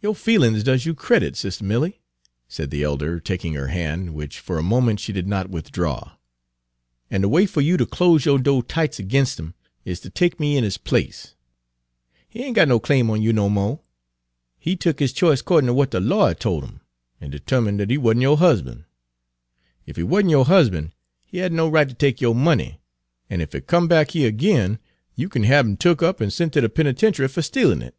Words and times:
"Yo' 0.00 0.14
feelin's 0.14 0.62
does 0.62 0.86
you 0.86 0.94
credit, 0.94 1.34
Sis' 1.34 1.60
Milly," 1.60 2.00
said 2.46 2.70
the 2.70 2.84
elder, 2.84 3.18
taking 3.18 3.54
her 3.54 3.66
hand, 3.66 4.14
which 4.14 4.38
for 4.38 4.56
a 4.56 4.62
moment 4.62 5.00
she 5.00 5.12
did 5.12 5.26
not 5.26 5.50
withdraw. 5.50 6.12
"An' 7.10 7.22
de 7.22 7.28
way 7.28 7.44
fer 7.44 7.60
you 7.60 7.76
ter 7.76 7.84
close 7.84 8.24
yo' 8.24 8.38
do' 8.38 8.62
tightes' 8.62 9.00
ag'inst 9.00 9.40
'im 9.40 9.52
is 9.84 9.98
ter 9.98 10.10
take 10.10 10.38
me 10.38 10.56
in 10.56 10.62
his 10.62 10.78
place. 10.78 11.34
He 12.28 12.44
ain' 12.44 12.52
got 12.52 12.68
no 12.68 12.78
claim 12.78 13.10
on 13.10 13.20
you 13.20 13.32
no 13.32 13.48
mo'. 13.48 13.82
He 14.60 14.76
tuk 14.76 15.00
his 15.00 15.12
ch'ice 15.12 15.42
'cordin' 15.42 15.66
ter 15.66 15.72
w'at 15.72 15.90
de 15.90 15.98
lawyer 15.98 16.34
tol' 16.34 16.62
'im, 16.62 16.80
an' 17.20 17.32
'termine' 17.32 17.76
dat 17.78 17.90
he 17.90 17.98
wa'n't 17.98 18.20
yo' 18.22 18.36
husban'. 18.36 18.84
Ef 19.88 19.96
he 19.96 20.04
wa'n't 20.04 20.30
yo' 20.30 20.44
husban', 20.44 20.92
he 21.24 21.38
had 21.38 21.52
no 21.52 21.68
right 21.68 21.88
ter 21.88 21.96
take 21.96 22.20
yo' 22.20 22.32
money, 22.32 22.80
an' 23.28 23.40
ef 23.40 23.52
he 23.52 23.60
comes 23.60 23.88
back 23.88 24.12
here 24.12 24.28
ag'in 24.28 24.78
you 25.16 25.28
kin 25.28 25.42
hab 25.42 25.64
'im 25.66 25.76
tuck 25.76 26.00
up 26.00 26.20
an' 26.22 26.30
sent 26.30 26.52
ter 26.54 26.60
de 26.60 26.68
penitenchy 26.68 27.28
fer 27.28 27.42
stealin' 27.42 27.82
it." 27.82 27.96